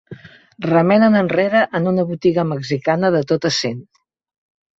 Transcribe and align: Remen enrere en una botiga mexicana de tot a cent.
Remen 0.65 1.05
enrere 1.19 1.61
en 1.81 1.85
una 1.91 2.07
botiga 2.13 2.47
mexicana 2.53 3.13
de 3.19 3.23
tot 3.35 3.47
a 3.53 3.53
cent. 3.61 3.79